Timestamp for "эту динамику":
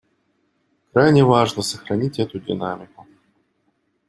2.17-3.05